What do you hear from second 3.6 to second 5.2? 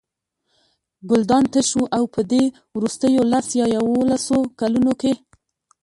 یوولسو کلونو کې.